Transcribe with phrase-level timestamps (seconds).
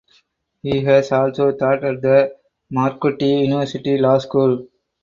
[0.63, 2.35] He has also taught at the
[2.71, 4.67] Marquette University Law School.